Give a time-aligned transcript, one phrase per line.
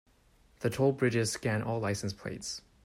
[0.61, 2.63] The toll bridges scan all license plates.